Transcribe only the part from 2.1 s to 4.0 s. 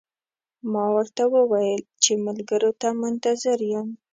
ملګرو ته منتظر یم.